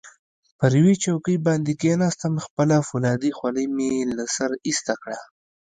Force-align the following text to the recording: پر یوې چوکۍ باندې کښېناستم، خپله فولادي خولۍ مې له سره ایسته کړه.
پر 0.57 0.71
یوې 0.79 0.95
چوکۍ 1.03 1.37
باندې 1.47 1.71
کښېناستم، 1.81 2.33
خپله 2.45 2.75
فولادي 2.87 3.31
خولۍ 3.37 3.65
مې 3.75 3.91
له 4.17 4.25
سره 4.35 4.55
ایسته 4.67 4.93
کړه. 5.01 5.19